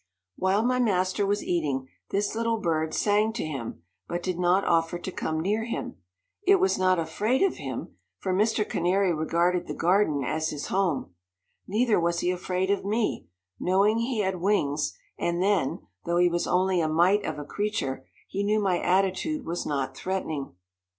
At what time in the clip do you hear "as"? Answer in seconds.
10.23-10.49